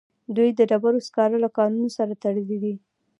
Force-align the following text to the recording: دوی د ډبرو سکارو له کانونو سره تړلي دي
دوی 0.35 0.49
د 0.53 0.61
ډبرو 0.69 1.05
سکارو 1.07 1.37
له 1.43 1.49
کانونو 1.57 1.89
سره 1.97 2.13
تړلي 2.23 2.57
دي 2.63 2.73